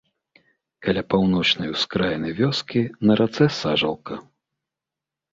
[0.85, 4.17] Каля паўночнай ускраіны вёскі на рацэ сажалка.